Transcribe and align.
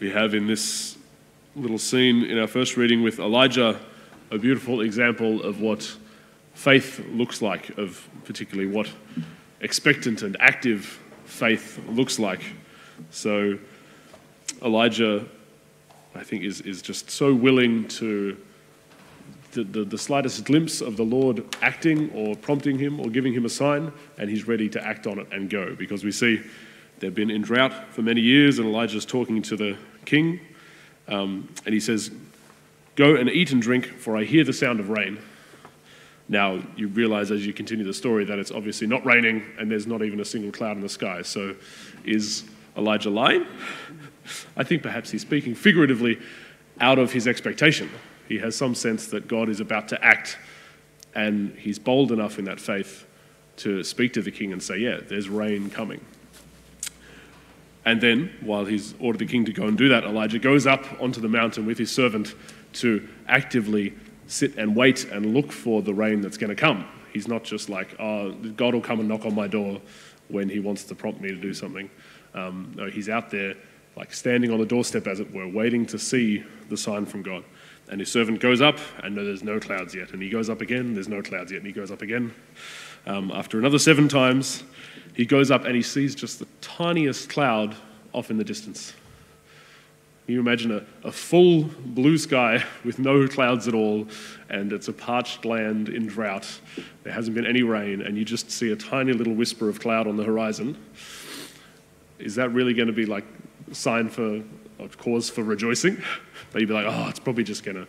We 0.00 0.10
have 0.10 0.32
in 0.32 0.46
this 0.46 0.96
little 1.56 1.78
scene 1.78 2.22
in 2.22 2.38
our 2.38 2.46
first 2.46 2.76
reading 2.76 3.02
with 3.02 3.18
Elijah 3.18 3.80
a 4.30 4.38
beautiful 4.38 4.82
example 4.82 5.42
of 5.42 5.60
what 5.60 5.92
faith 6.54 7.04
looks 7.10 7.42
like, 7.42 7.76
of 7.76 8.08
particularly 8.24 8.70
what 8.70 8.88
expectant 9.60 10.22
and 10.22 10.36
active 10.38 11.00
faith 11.24 11.80
looks 11.88 12.20
like. 12.20 12.42
So, 13.10 13.58
Elijah, 14.62 15.26
I 16.14 16.22
think, 16.22 16.44
is, 16.44 16.60
is 16.60 16.80
just 16.80 17.10
so 17.10 17.34
willing 17.34 17.88
to 17.88 18.36
the, 19.50 19.64
the, 19.64 19.84
the, 19.84 19.98
slightest 19.98 20.44
glimpse 20.44 20.80
of 20.80 20.96
the 20.96 21.04
Lord 21.04 21.44
acting 21.60 22.12
or 22.12 22.36
prompting 22.36 22.78
him 22.78 23.00
or 23.00 23.10
giving 23.10 23.32
him 23.32 23.44
a 23.44 23.48
sign, 23.48 23.90
and 24.16 24.30
he's 24.30 24.46
ready 24.46 24.68
to 24.68 24.86
act 24.86 25.08
on 25.08 25.18
it 25.18 25.26
and 25.32 25.50
go. 25.50 25.74
Because 25.74 26.04
we 26.04 26.12
see 26.12 26.40
they've 27.00 27.14
been 27.14 27.30
in 27.30 27.42
drought 27.42 27.92
for 27.92 28.02
many 28.02 28.20
years, 28.20 28.58
and 28.58 28.68
Elijah's 28.68 29.06
talking 29.06 29.42
to 29.42 29.56
the 29.56 29.76
king, 30.04 30.40
um, 31.08 31.48
and 31.64 31.74
he 31.74 31.80
says, 31.80 32.10
Go 32.96 33.14
and 33.14 33.30
eat 33.30 33.52
and 33.52 33.62
drink, 33.62 33.86
for 33.86 34.16
I 34.16 34.24
hear 34.24 34.42
the 34.42 34.52
sound 34.52 34.80
of 34.80 34.90
rain. 34.90 35.18
Now, 36.28 36.60
you 36.76 36.88
realize 36.88 37.30
as 37.30 37.46
you 37.46 37.52
continue 37.52 37.84
the 37.84 37.94
story 37.94 38.24
that 38.24 38.38
it's 38.38 38.50
obviously 38.50 38.86
not 38.86 39.04
raining 39.06 39.42
and 39.58 39.70
there's 39.70 39.86
not 39.86 40.02
even 40.02 40.20
a 40.20 40.24
single 40.24 40.50
cloud 40.50 40.76
in 40.76 40.82
the 40.82 40.88
sky. 40.88 41.22
So, 41.22 41.54
is 42.04 42.44
Elijah 42.76 43.10
lying? 43.10 43.46
I 44.56 44.64
think 44.64 44.82
perhaps 44.82 45.10
he's 45.10 45.22
speaking 45.22 45.54
figuratively 45.54 46.18
out 46.80 46.98
of 46.98 47.12
his 47.12 47.26
expectation. 47.26 47.88
He 48.28 48.38
has 48.38 48.54
some 48.54 48.74
sense 48.74 49.06
that 49.06 49.26
God 49.26 49.48
is 49.48 49.60
about 49.60 49.88
to 49.88 50.04
act, 50.04 50.36
and 51.14 51.54
he's 51.56 51.78
bold 51.78 52.12
enough 52.12 52.38
in 52.38 52.44
that 52.44 52.60
faith 52.60 53.06
to 53.58 53.82
speak 53.82 54.12
to 54.12 54.22
the 54.22 54.30
king 54.30 54.52
and 54.52 54.62
say, 54.62 54.78
Yeah, 54.78 55.00
there's 55.00 55.28
rain 55.28 55.70
coming. 55.70 56.00
And 57.88 58.02
then, 58.02 58.30
while 58.42 58.66
he's 58.66 58.94
ordered 59.00 59.20
the 59.20 59.24
king 59.24 59.46
to 59.46 59.52
go 59.54 59.62
and 59.62 59.78
do 59.78 59.88
that, 59.88 60.04
Elijah 60.04 60.38
goes 60.38 60.66
up 60.66 60.84
onto 61.00 61.22
the 61.22 61.28
mountain 61.28 61.64
with 61.64 61.78
his 61.78 61.90
servant 61.90 62.34
to 62.74 63.08
actively 63.26 63.94
sit 64.26 64.58
and 64.58 64.76
wait 64.76 65.06
and 65.06 65.32
look 65.32 65.50
for 65.50 65.80
the 65.80 65.94
rain 65.94 66.20
that's 66.20 66.36
going 66.36 66.50
to 66.50 66.54
come. 66.54 66.86
He's 67.14 67.26
not 67.26 67.44
just 67.44 67.70
like, 67.70 67.98
oh, 67.98 68.32
God 68.32 68.74
will 68.74 68.82
come 68.82 69.00
and 69.00 69.08
knock 69.08 69.24
on 69.24 69.34
my 69.34 69.46
door 69.46 69.80
when 70.28 70.50
he 70.50 70.60
wants 70.60 70.84
to 70.84 70.94
prompt 70.94 71.22
me 71.22 71.30
to 71.30 71.36
do 71.36 71.54
something. 71.54 71.88
Um, 72.34 72.74
no, 72.76 72.90
he's 72.90 73.08
out 73.08 73.30
there, 73.30 73.54
like 73.96 74.12
standing 74.12 74.50
on 74.52 74.58
the 74.58 74.66
doorstep, 74.66 75.06
as 75.06 75.18
it 75.18 75.32
were, 75.32 75.48
waiting 75.48 75.86
to 75.86 75.98
see 75.98 76.44
the 76.68 76.76
sign 76.76 77.06
from 77.06 77.22
God. 77.22 77.42
And 77.90 78.00
his 78.00 78.12
servant 78.12 78.40
goes 78.40 78.60
up, 78.60 78.78
and 79.02 79.14
no, 79.14 79.24
there's 79.24 79.42
no 79.42 79.58
clouds 79.58 79.94
yet. 79.94 80.12
And 80.12 80.20
he 80.20 80.28
goes 80.28 80.50
up 80.50 80.60
again, 80.60 80.92
there's 80.92 81.08
no 81.08 81.22
clouds 81.22 81.52
yet. 81.52 81.62
And 81.62 81.66
he 81.66 81.72
goes 81.72 81.90
up 81.90 82.02
again. 82.02 82.34
Um, 83.06 83.32
after 83.32 83.58
another 83.58 83.78
seven 83.78 84.08
times, 84.08 84.62
he 85.18 85.26
goes 85.26 85.50
up 85.50 85.64
and 85.64 85.74
he 85.74 85.82
sees 85.82 86.14
just 86.14 86.38
the 86.38 86.46
tiniest 86.60 87.28
cloud 87.28 87.74
off 88.12 88.30
in 88.30 88.38
the 88.38 88.44
distance. 88.44 88.94
Can 90.24 90.34
you 90.34 90.40
imagine 90.40 90.70
a, 90.70 90.84
a 91.06 91.10
full 91.10 91.64
blue 91.86 92.16
sky 92.18 92.64
with 92.84 93.00
no 93.00 93.26
clouds 93.26 93.66
at 93.66 93.74
all, 93.74 94.06
and 94.48 94.72
it's 94.72 94.86
a 94.86 94.92
parched 94.92 95.44
land 95.44 95.88
in 95.88 96.06
drought. 96.06 96.60
There 97.02 97.12
hasn't 97.12 97.34
been 97.34 97.46
any 97.46 97.62
rain, 97.62 98.00
and 98.00 98.16
you 98.16 98.24
just 98.24 98.52
see 98.52 98.70
a 98.70 98.76
tiny 98.76 99.12
little 99.12 99.34
whisper 99.34 99.68
of 99.68 99.80
cloud 99.80 100.06
on 100.06 100.16
the 100.16 100.22
horizon. 100.22 100.78
Is 102.20 102.36
that 102.36 102.50
really 102.50 102.72
going 102.72 102.86
to 102.86 102.94
be 102.94 103.04
like 103.04 103.24
a 103.68 103.74
sign 103.74 104.08
for 104.08 104.40
a 104.78 104.88
cause 104.98 105.28
for 105.28 105.42
rejoicing? 105.42 106.00
That 106.52 106.60
you'd 106.60 106.68
be 106.68 106.74
like, 106.74 106.86
oh, 106.88 107.08
it's 107.10 107.18
probably 107.18 107.44
just 107.44 107.62
going 107.62 107.84
to 107.84 107.86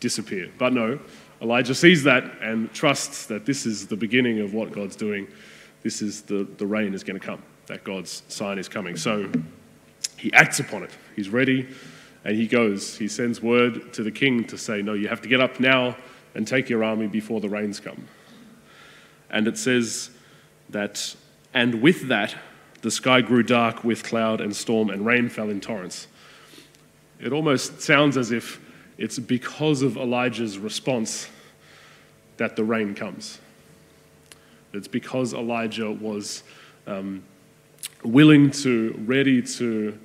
disappear. 0.00 0.50
But 0.58 0.72
no, 0.72 0.98
Elijah 1.40 1.72
sees 1.72 2.02
that 2.02 2.24
and 2.40 2.72
trusts 2.72 3.26
that 3.26 3.46
this 3.46 3.64
is 3.64 3.86
the 3.86 3.94
beginning 3.94 4.40
of 4.40 4.54
what 4.54 4.72
God's 4.72 4.96
doing. 4.96 5.28
This 5.82 6.02
is 6.02 6.22
the, 6.22 6.46
the 6.58 6.66
rain 6.66 6.94
is 6.94 7.02
going 7.04 7.18
to 7.18 7.24
come, 7.24 7.42
that 7.66 7.84
God's 7.84 8.22
sign 8.28 8.58
is 8.58 8.68
coming. 8.68 8.96
So 8.96 9.30
he 10.16 10.32
acts 10.32 10.60
upon 10.60 10.84
it. 10.84 10.90
He's 11.16 11.28
ready 11.28 11.68
and 12.24 12.36
he 12.36 12.46
goes. 12.46 12.96
He 12.96 13.08
sends 13.08 13.42
word 13.42 13.92
to 13.94 14.02
the 14.02 14.10
king 14.10 14.44
to 14.44 14.58
say, 14.58 14.82
No, 14.82 14.94
you 14.94 15.08
have 15.08 15.20
to 15.22 15.28
get 15.28 15.40
up 15.40 15.60
now 15.60 15.96
and 16.34 16.46
take 16.46 16.68
your 16.68 16.84
army 16.84 17.06
before 17.06 17.40
the 17.40 17.48
rains 17.48 17.80
come. 17.80 18.06
And 19.30 19.48
it 19.48 19.58
says 19.58 20.10
that, 20.70 21.16
and 21.52 21.82
with 21.82 22.08
that, 22.08 22.34
the 22.82 22.90
sky 22.90 23.20
grew 23.20 23.42
dark 23.42 23.84
with 23.84 24.02
cloud 24.02 24.40
and 24.40 24.54
storm, 24.54 24.90
and 24.90 25.06
rain 25.06 25.28
fell 25.28 25.50
in 25.50 25.60
torrents. 25.60 26.08
It 27.20 27.32
almost 27.32 27.80
sounds 27.80 28.16
as 28.16 28.32
if 28.32 28.60
it's 28.98 29.18
because 29.18 29.82
of 29.82 29.96
Elijah's 29.96 30.58
response 30.58 31.28
that 32.36 32.56
the 32.56 32.64
rain 32.64 32.94
comes. 32.94 33.38
It's 34.72 34.88
because 34.88 35.34
Elijah 35.34 35.90
was 35.90 36.42
um, 36.86 37.22
willing 38.04 38.50
to, 38.50 38.94
ready 39.04 39.42
to 39.42 39.98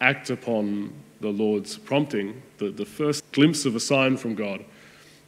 act 0.00 0.30
upon 0.30 0.92
the 1.20 1.28
Lord's 1.28 1.76
prompting, 1.76 2.42
the, 2.58 2.70
the 2.70 2.84
first 2.84 3.30
glimpse 3.32 3.64
of 3.64 3.76
a 3.76 3.80
sign 3.80 4.16
from 4.16 4.34
God, 4.34 4.64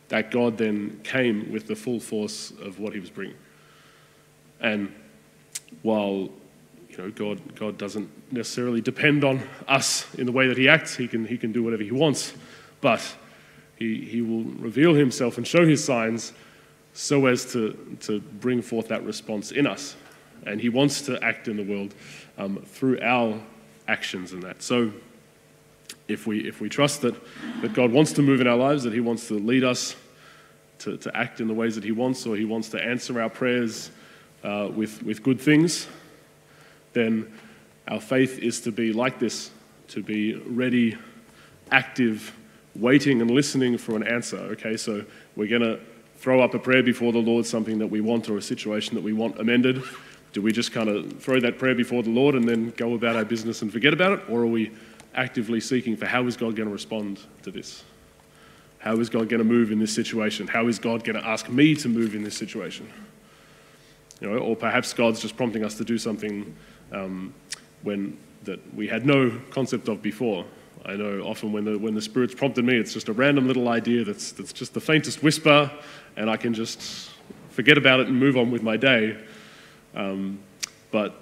that 0.08 0.30
God 0.30 0.56
then 0.58 1.00
came 1.02 1.52
with 1.52 1.66
the 1.66 1.76
full 1.76 2.00
force 2.00 2.52
of 2.62 2.78
what 2.78 2.92
he 2.92 3.00
was 3.00 3.10
bringing. 3.10 3.36
And 4.60 4.94
while 5.82 6.30
you 6.90 6.98
know, 6.98 7.10
God, 7.10 7.54
God 7.56 7.78
doesn't 7.78 8.08
necessarily 8.32 8.80
depend 8.80 9.24
on 9.24 9.42
us 9.68 10.06
in 10.14 10.26
the 10.26 10.32
way 10.32 10.48
that 10.48 10.56
he 10.56 10.68
acts, 10.68 10.96
he 10.96 11.08
can, 11.08 11.26
he 11.26 11.36
can 11.36 11.52
do 11.52 11.62
whatever 11.62 11.82
he 11.82 11.90
wants, 11.90 12.34
but 12.80 13.16
he, 13.76 14.04
he 14.04 14.22
will 14.22 14.44
reveal 14.44 14.94
himself 14.94 15.36
and 15.36 15.46
show 15.46 15.66
his 15.66 15.84
signs 15.84 16.32
so 16.96 17.26
as 17.26 17.52
to, 17.52 17.96
to 18.00 18.20
bring 18.20 18.62
forth 18.62 18.88
that 18.88 19.04
response 19.04 19.52
in 19.52 19.66
us. 19.66 19.94
And 20.46 20.60
he 20.60 20.70
wants 20.70 21.02
to 21.02 21.22
act 21.22 21.46
in 21.46 21.58
the 21.58 21.62
world 21.62 21.94
um, 22.38 22.56
through 22.64 23.00
our 23.02 23.38
actions 23.86 24.32
and 24.32 24.42
that. 24.42 24.62
So 24.62 24.92
if 26.08 26.26
we, 26.26 26.40
if 26.48 26.60
we 26.60 26.70
trust 26.70 27.02
that, 27.02 27.14
that 27.60 27.74
God 27.74 27.92
wants 27.92 28.12
to 28.14 28.22
move 28.22 28.40
in 28.40 28.46
our 28.46 28.56
lives, 28.56 28.82
that 28.84 28.94
He 28.94 29.00
wants 29.00 29.28
to 29.28 29.34
lead 29.34 29.62
us 29.62 29.94
to, 30.80 30.96
to 30.96 31.14
act 31.16 31.40
in 31.40 31.48
the 31.48 31.54
ways 31.54 31.74
that 31.74 31.84
He 31.84 31.92
wants, 31.92 32.24
or 32.26 32.34
He 32.34 32.44
wants 32.44 32.70
to 32.70 32.82
answer 32.82 33.20
our 33.20 33.30
prayers 33.30 33.90
uh, 34.42 34.70
with, 34.74 35.02
with 35.02 35.22
good 35.22 35.40
things, 35.40 35.88
then 36.94 37.30
our 37.88 38.00
faith 38.00 38.38
is 38.38 38.60
to 38.62 38.72
be 38.72 38.92
like 38.92 39.18
this, 39.18 39.50
to 39.88 40.02
be 40.02 40.34
ready, 40.34 40.96
active, 41.70 42.34
waiting 42.74 43.20
and 43.20 43.30
listening 43.30 43.76
for 43.76 43.96
an 43.96 44.02
answer. 44.02 44.38
Okay, 44.38 44.76
so 44.76 45.04
we're 45.34 45.48
going 45.48 45.62
to 45.62 45.78
throw 46.18 46.40
up 46.40 46.54
a 46.54 46.58
prayer 46.58 46.82
before 46.82 47.12
the 47.12 47.18
Lord, 47.18 47.46
something 47.46 47.78
that 47.78 47.86
we 47.86 48.00
want 48.00 48.28
or 48.28 48.36
a 48.36 48.42
situation 48.42 48.94
that 48.94 49.02
we 49.02 49.12
want 49.12 49.38
amended. 49.38 49.82
Do 50.32 50.42
we 50.42 50.52
just 50.52 50.72
kind 50.72 50.88
of 50.88 51.22
throw 51.22 51.40
that 51.40 51.58
prayer 51.58 51.74
before 51.74 52.02
the 52.02 52.10
Lord 52.10 52.34
and 52.34 52.48
then 52.48 52.70
go 52.76 52.94
about 52.94 53.16
our 53.16 53.24
business 53.24 53.62
and 53.62 53.72
forget 53.72 53.92
about 53.92 54.12
it? 54.12 54.20
Or 54.28 54.42
are 54.42 54.46
we 54.46 54.72
actively 55.14 55.60
seeking 55.60 55.96
for 55.96 56.06
how 56.06 56.26
is 56.26 56.36
God 56.36 56.56
going 56.56 56.68
to 56.68 56.72
respond 56.72 57.20
to 57.42 57.50
this? 57.50 57.84
How 58.78 58.96
is 58.98 59.08
God 59.08 59.28
going 59.28 59.38
to 59.38 59.44
move 59.44 59.72
in 59.72 59.78
this 59.78 59.94
situation? 59.94 60.46
How 60.46 60.68
is 60.68 60.78
God 60.78 61.04
going 61.04 61.18
to 61.18 61.26
ask 61.26 61.48
me 61.48 61.74
to 61.76 61.88
move 61.88 62.14
in 62.14 62.22
this 62.22 62.36
situation? 62.36 62.88
You 64.20 64.30
know, 64.30 64.38
or 64.38 64.56
perhaps 64.56 64.92
God's 64.92 65.20
just 65.20 65.36
prompting 65.36 65.64
us 65.64 65.74
to 65.76 65.84
do 65.84 65.98
something 65.98 66.54
um, 66.92 67.34
when 67.82 68.16
that 68.44 68.74
we 68.74 68.86
had 68.86 69.04
no 69.04 69.40
concept 69.50 69.88
of 69.88 70.02
before. 70.02 70.44
I 70.86 70.94
know 70.94 71.22
often 71.22 71.50
when 71.50 71.64
the, 71.64 71.76
when 71.76 71.94
the 71.94 72.00
Spirit's 72.00 72.34
prompted 72.34 72.64
me, 72.64 72.76
it's 72.76 72.92
just 72.92 73.08
a 73.08 73.12
random 73.12 73.48
little 73.48 73.68
idea 73.68 74.04
that's, 74.04 74.30
that's 74.30 74.52
just 74.52 74.72
the 74.72 74.80
faintest 74.80 75.20
whisper, 75.20 75.68
and 76.16 76.30
I 76.30 76.36
can 76.36 76.54
just 76.54 77.10
forget 77.50 77.76
about 77.76 77.98
it 77.98 78.06
and 78.06 78.16
move 78.16 78.36
on 78.36 78.52
with 78.52 78.62
my 78.62 78.76
day. 78.76 79.16
Um, 79.96 80.38
but 80.92 81.12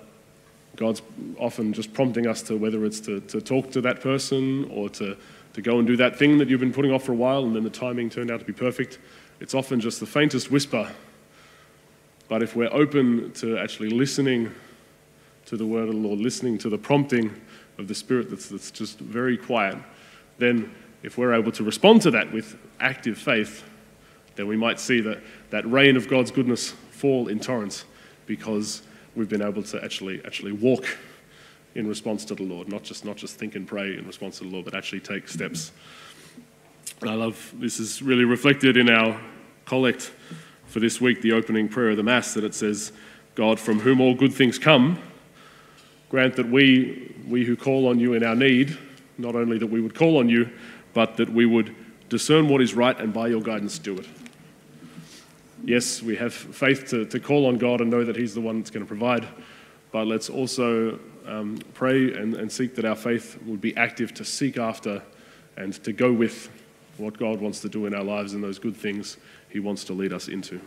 God's 0.77 1.01
often 1.39 1.73
just 1.73 1.95
prompting 1.95 2.27
us 2.27 2.43
to 2.43 2.57
whether 2.57 2.85
it's 2.85 3.01
to, 3.01 3.21
to 3.21 3.41
talk 3.41 3.71
to 3.71 3.81
that 3.81 4.03
person 4.03 4.69
or 4.71 4.91
to, 4.91 5.17
to 5.55 5.63
go 5.63 5.79
and 5.79 5.87
do 5.87 5.97
that 5.97 6.19
thing 6.19 6.37
that 6.39 6.49
you've 6.51 6.61
been 6.61 6.73
putting 6.73 6.93
off 6.93 7.05
for 7.05 7.13
a 7.13 7.17
while 7.17 7.45
and 7.45 7.57
then 7.57 7.65
the 7.65 7.71
timing 7.71 8.11
turned 8.11 8.31
out 8.31 8.41
to 8.41 8.47
be 8.47 8.53
perfect. 8.53 8.99
It's 9.41 9.55
often 9.55 9.81
just 9.81 9.99
the 9.99 10.07
faintest 10.07 10.51
whisper. 10.51 10.91
But 12.29 12.43
if 12.43 12.55
we're 12.55 12.73
open 12.73 13.33
to 13.35 13.57
actually 13.57 13.91
listening 13.91 14.55
to 15.47 15.57
the 15.57 15.67
word 15.67 15.89
of 15.89 15.95
the 15.95 16.01
Lord, 16.01 16.21
listening 16.21 16.59
to 16.59 16.69
the 16.69 16.79
prompting 16.79 17.31
of 17.79 17.89
the 17.89 17.95
Spirit 17.95 18.31
that's, 18.31 18.49
that's 18.49 18.71
just 18.71 18.99
very 18.99 19.37
quiet, 19.37 19.77
then 20.39 20.73
if 21.03 21.19
we're 21.19 21.35
able 21.35 21.53
to 21.53 21.65
respond 21.65 22.03
to 22.03 22.11
that 22.13 22.33
with 22.33 22.57
active 22.81 23.19
faith, 23.19 23.65
then 24.37 24.47
we 24.47 24.57
might 24.57 24.81
see 24.81 25.01
that, 25.01 25.21
that 25.51 25.71
rain 25.71 25.97
of 25.97 26.09
God's 26.09 26.31
goodness 26.31 26.71
fall 26.91 27.29
in 27.29 27.39
torrents 27.39 27.85
because 28.27 28.83
we've 29.15 29.29
been 29.29 29.43
able 29.43 29.63
to 29.63 29.85
actually 29.85 30.25
actually 30.25 30.53
walk 30.53 30.87
in 31.75 31.87
response 31.87 32.25
to 32.25 32.35
the 32.35 32.43
Lord, 32.43 32.69
not 32.69 32.83
just 32.83 33.05
not 33.05 33.17
just 33.17 33.37
think 33.37 33.55
and 33.55 33.67
pray 33.67 33.97
in 33.97 34.07
response 34.07 34.39
to 34.39 34.45
the 34.45 34.51
Lord, 34.51 34.65
but 34.65 34.75
actually 34.75 35.01
take 35.01 35.29
steps. 35.29 35.73
And 37.01 37.11
I 37.11 37.15
love 37.15 37.53
this 37.59 37.81
is 37.81 38.03
really 38.03 38.25
reflected 38.25 38.77
in 38.77 38.89
our 38.89 39.21
collect 39.67 40.13
for 40.67 40.81
this 40.81 41.01
week, 41.01 41.21
the 41.23 41.33
opening 41.33 41.69
prayer 41.69 41.91
of 41.91 41.97
the 41.97 42.03
Mass, 42.03 42.35
that 42.35 42.45
it 42.45 42.55
says, 42.55 42.93
God, 43.35 43.61
from 43.61 43.81
whom 43.81 44.01
all 44.01 44.15
good 44.15 44.33
things 44.33 44.59
come, 44.59 44.99
grant 46.15 46.37
that 46.37 46.49
we, 46.49 47.13
we 47.29 47.45
who 47.45 47.57
call 47.57 47.89
on 47.89 47.99
you 47.99 48.15
in 48.15 48.23
our 48.23 48.37
need, 48.37 48.79
not 49.19 49.35
only 49.35 49.59
that 49.59 49.67
we 49.67 49.81
would 49.81 49.95
call 49.95 50.19
on 50.19 50.29
you, 50.29 50.49
but 50.93 51.17
that 51.17 51.29
we 51.29 51.45
would 51.45 51.75
discern 52.09 52.49
what 52.49 52.63
is 52.63 52.75
right 52.75 53.01
and 53.01 53.13
by 53.13 53.27
your 53.27 53.41
guidance 53.41 53.79
do 53.79 53.99
it 53.99 54.07
yes, 55.67 56.03
we 56.03 56.17
have 56.17 56.33
faith 56.33 56.89
to, 56.89 57.05
to 57.07 57.19
call 57.19 57.47
on 57.47 57.59
God 57.59 57.81
and 57.81 57.91
know 57.91 58.05
that 58.05 58.17
He's 58.17 58.35
the 58.35 58.41
one 58.41 58.59
that's 58.59 58.71
going 58.71 58.85
to 58.85 58.89
provide, 58.89 59.27
but 59.93 60.07
let's 60.07 60.29
also 60.29 60.99
um, 61.27 61.59
pray 61.75 62.13
and, 62.15 62.35
and 62.35 62.51
seek 62.51 62.75
that 62.77 62.85
our 62.85 62.97
faith 62.97 63.39
would 63.47 63.61
be 63.61 63.77
active 63.77 64.13
to 64.15 64.25
seek 64.25 64.59
after 64.59 65.03
and 65.57 65.73
to 65.85 65.93
go 65.93 66.13
with 66.13 66.51
what 66.97 67.19
God 67.19 67.41
wants 67.41 67.61
to 67.61 67.69
do 67.69 67.87
in 67.87 67.95
our 67.95 68.05
lives 68.05 68.35
and 68.35 68.45
those 68.45 68.59
good 68.59 68.77
things 68.77 69.17
He 69.49 69.61
wants 69.61 69.85
to 69.85 69.93
lead 69.93 70.13
us 70.13 70.29
into. 70.29 70.61